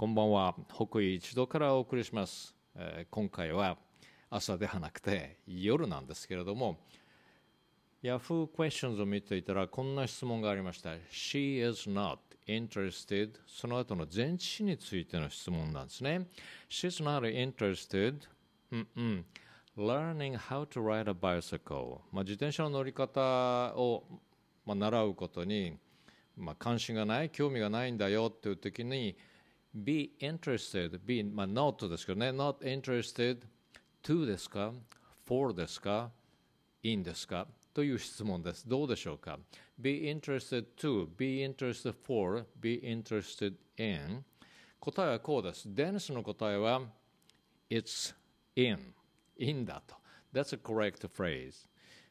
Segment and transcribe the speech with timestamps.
[0.00, 0.54] こんばんは。
[0.74, 3.76] 北緯一度からお送りします、えー、今回は
[4.30, 6.78] 朝ではなくて夜なんですけれども
[8.02, 10.92] Yahoo Questions を見ていたらこんな質問がありました。
[11.12, 12.16] She is not
[12.48, 16.28] interested その後の前置詞についての質問なんですね。
[16.70, 18.20] She's not interested
[18.72, 19.26] うんうん。
[19.76, 23.20] Learning how to ride a bicycle、まあ、自転車の乗り方
[23.76, 24.04] を、
[24.64, 25.76] まあ、習うことに、
[26.38, 29.14] まあ、関心がない興味がないんだよっていう時に
[29.73, 33.39] be interested, be, まあ、not ですけどね、not interested
[34.03, 34.71] to ですか
[35.27, 36.11] for ですか
[36.83, 38.67] in ですかという質問です。
[38.67, 39.37] どうでしょうか
[39.79, 44.23] ?be interested to, be interested for, be interested in
[44.79, 45.63] 答えはこうです。
[45.73, 46.81] デニスの答えは
[47.69, 48.13] it's
[48.55, 48.93] in,
[49.37, 49.95] in だと。
[50.31, 51.67] That's a correct phrase.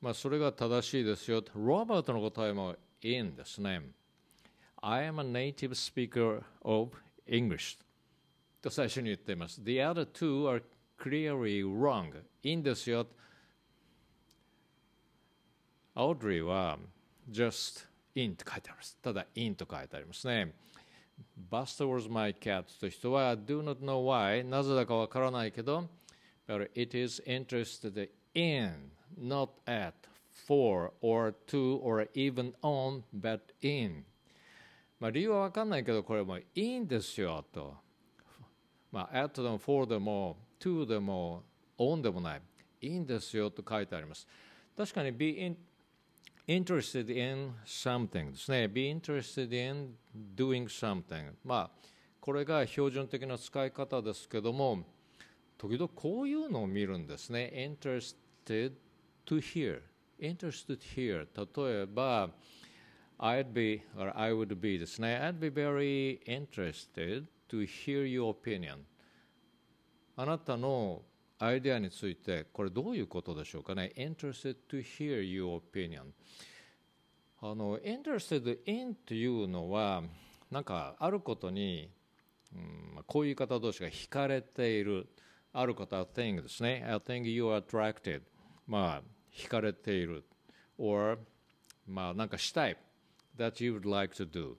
[0.00, 1.42] まあそれが正しいですよ。
[1.54, 3.82] ロバートの答えも in ですね。
[4.82, 6.90] I am a native speaker of
[7.30, 7.78] English
[8.62, 9.62] と最初に言っています。
[9.62, 10.62] The other two are
[10.98, 12.22] clearly wrong.
[12.42, 13.06] いいんですよ。
[15.94, 16.78] Audrey は
[17.30, 18.98] just in と書いてあります。
[19.02, 20.54] ただ in と書いてありますね。
[21.50, 25.88] Buster was my cat という人は do not know why なぜだかわからないけど
[26.46, 29.94] but it is interested in not at
[30.46, 34.04] for or to or even on but in
[35.01, 37.73] まあ、理由は分かんないけどこれもいいんですよと、
[38.91, 41.41] まあ、at でも for でも to でも
[41.79, 42.41] on でもない
[42.81, 44.27] いいんですよと書いてあります
[44.77, 45.57] 確かに be in,
[46.47, 49.95] interested in something ですね be interested in
[50.35, 51.87] doing something まあ
[52.19, 54.83] これが標準的な使い方ですけども
[55.57, 58.73] 時々こういうのを見るんですね interested
[59.25, 59.81] to hear
[60.19, 62.29] interested here 例えば
[63.21, 65.19] I'd be, or I would be ですね。
[65.21, 68.79] I'd be very interested to hear your opinion.
[70.15, 71.03] あなたの
[71.37, 73.91] アイデアについて、これどういうことでしょうかね。
[73.95, 76.05] interested to hear your opinion.
[77.41, 80.01] あの、interested in というのは、
[80.49, 81.91] なんかあることに、
[82.55, 85.07] うん、こういう方同士が惹かれている。
[85.53, 86.83] あることは thing ですね。
[86.87, 88.21] I think you are attracted.
[88.65, 90.23] まあ、惹かれている。
[90.79, 91.19] or
[91.85, 92.77] まあ、なんかしたい。
[93.36, 94.56] that you would like to do.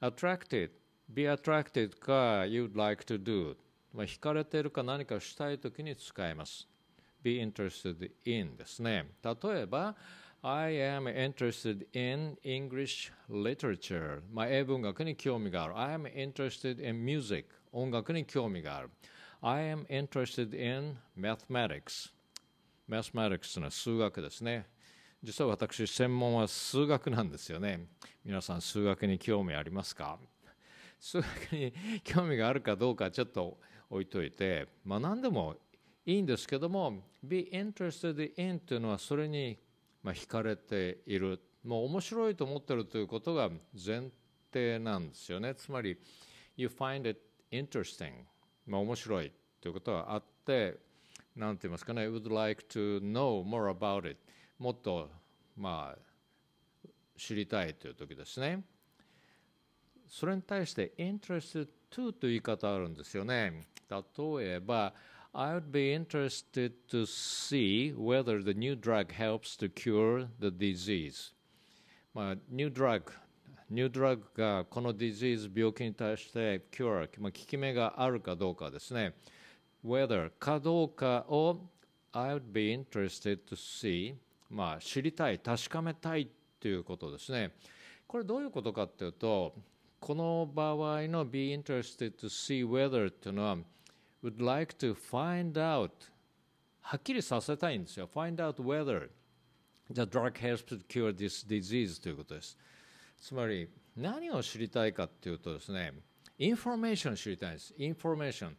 [0.00, 0.70] attracted,
[1.12, 3.56] be attracted か you'd like to do.
[3.94, 6.68] まあ、惹かれているか何かしたいときに使います。
[7.22, 9.06] be interested in ですね。
[9.22, 9.94] 例えば、
[10.42, 14.22] I am interested in English literature.
[14.32, 15.78] まあ、英文学に興味がある。
[15.78, 17.48] I am interested in music.
[17.70, 18.90] 音楽に興味がある。
[19.40, 22.12] I am interested in mathematics.
[22.88, 24.66] mathematics というのは数学ですね。
[25.27, 27.85] 実は私専門は数学なんですよね。
[28.23, 30.17] 皆さん数学に興味ありますか？
[31.01, 31.73] 数学に
[32.05, 33.57] 興味があるかどうかちょっと
[33.89, 35.57] 置いといてまあ何でも
[36.05, 39.57] いいんですけども be interested in というのはそれに
[40.01, 41.41] まあ惹かれている。
[41.61, 44.03] もう面白いと思ってるということが前
[44.53, 45.55] 提なんですよね。
[45.55, 45.97] つまり
[46.55, 47.19] you find it
[47.51, 48.13] interesting
[48.65, 50.77] まあ面白いということがあって
[51.35, 54.17] 何て言いますかね？would like to know more about it
[54.59, 55.09] もっと
[55.55, 58.63] まあ知りたいという時ですね
[60.07, 63.97] それに対して interested to という言い方あるんですよね例
[64.39, 64.93] えば
[65.33, 71.33] I would be interested to see whether the new drug helps to cure the disease
[72.13, 73.11] まあ new drug
[73.69, 79.13] ニュードラッグがこのディジーズ病気に対して cure、まあ、効き目があるかどうかですね
[79.85, 81.59] whether かどうかを
[82.13, 84.15] I would be interested to see
[84.49, 87.51] まあ、知りたい確かめたいということですね。
[88.07, 89.53] これどういうことかっていうと
[89.99, 93.57] この場合の be interested to see whether っていうのは
[94.23, 95.91] would like to find out
[96.81, 98.09] はっきりさせたいんですよ。
[98.13, 99.09] find out whether
[99.91, 102.57] the drug helps to cure this disease ということです。
[103.17, 105.91] つまり何を知りたいかっていうとですね
[106.37, 107.73] インフォメーション知りたいんです。
[107.77, 108.57] インフォメーション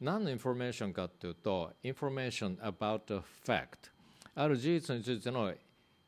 [0.00, 3.90] 何のインフォメーションかっていうと information about a fact
[4.38, 5.50] ある事実についての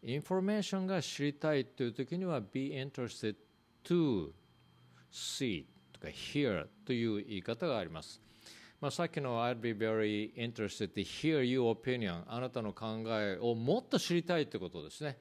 [0.03, 3.35] インフォメーションが知りたいという時には be interested
[3.83, 4.31] to
[5.11, 8.21] see とか hear という言い方があります。
[8.83, 15.19] まあ、さっきの I'd be very interested to hear your opinion あなたの考えをもっと知りたいということですね。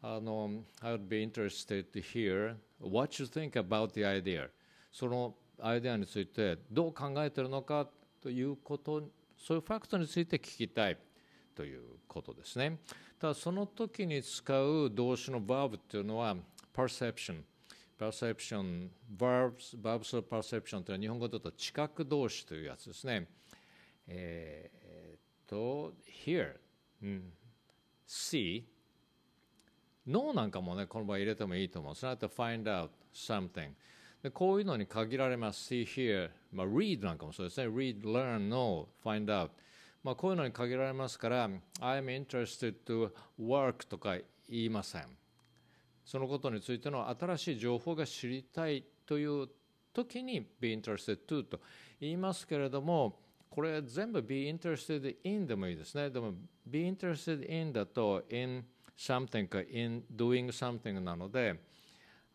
[0.00, 4.48] あの I'd be interested to hear what you think about the idea
[4.92, 7.88] そのアイデアについてどう考えているのか
[8.22, 9.02] ということ
[9.36, 10.96] そういうファクトについて聞きたい
[11.56, 12.78] ということですね。
[13.18, 16.36] ただその時に使う動詞の verb っていうのは
[16.74, 17.42] perception
[17.98, 23.26] perception verbs verbs of perception というのは日本語だと知覚動詞というやつですね
[24.08, 25.94] えー、と
[26.26, 26.56] hear、
[27.02, 27.32] うん、
[28.06, 28.62] see
[30.06, 33.70] 脳なんかもねこの場合入れてもいいと思うそれだと find out something
[34.22, 39.48] でこういうのに限られます see here、まあ、read なんかもそうですね read learn know find out
[40.06, 41.50] まあ、こういうのに限られますから
[41.80, 43.10] I'm interested to
[43.40, 44.16] work とか
[44.48, 45.02] 言いません
[46.04, 49.48] そのことについての新しい情報が知りたいという
[49.92, 51.58] 時に be interested to と
[51.98, 53.18] 言いますけれども
[53.50, 58.64] これ全部 be interested in でもいいですねでも be interested in だと in
[58.96, 61.60] something か in doing something なので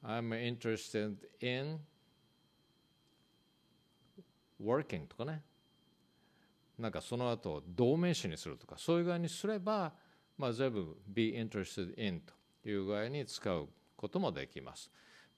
[0.04, 1.80] I'm interested in
[4.62, 5.42] working とかね
[6.82, 9.94] なんかその後動名詞にするとかそういう具合にすれば、
[10.36, 12.22] まあ、全部 be interested in
[12.64, 14.90] という具合に使うこともできます。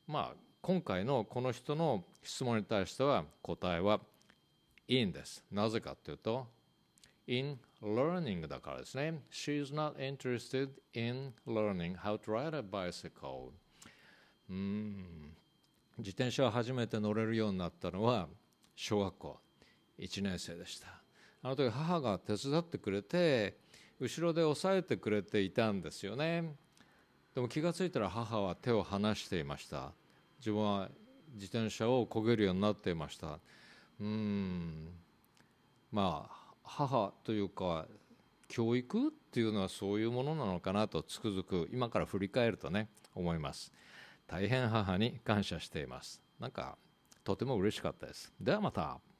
[0.07, 3.99] まあ今回のこの人の質問に対しては答えは
[4.87, 5.43] in です。
[5.51, 6.47] なぜかというと
[7.27, 9.19] in learning だからですね。
[9.29, 13.49] She is not interested in learning how to ride a bicycle.
[14.49, 15.35] うん
[15.97, 18.29] 自転車を初めて乗れるようになったのは
[18.75, 19.39] 小学校
[19.99, 21.02] 1年生でした。
[21.43, 23.57] あの時母が手伝ってくれて
[23.99, 26.55] 後ろで押さえてくれていたんですよね。
[27.35, 29.91] でも気が付いたら母は手を離していました。
[30.39, 30.89] 自分は
[31.33, 33.39] 自転車をこげるようになっていました。
[33.99, 34.87] うん。
[35.91, 37.87] まあ母というか
[38.47, 43.73] 教育っていうのはそういうものなのかなとつくづく今から振り返るとね思います。
[44.27, 46.21] 大変母に感謝しています。
[46.39, 46.77] なんか
[47.25, 48.31] とても嬉しかったです。
[48.39, 49.12] ではまた。